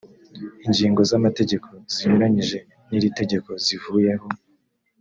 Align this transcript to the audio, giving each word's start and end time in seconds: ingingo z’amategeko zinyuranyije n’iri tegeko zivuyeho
ingingo 0.65 1.01
z’amategeko 1.09 1.67
zinyuranyije 1.93 2.57
n’iri 2.89 3.09
tegeko 3.19 3.49
zivuyeho 3.65 4.27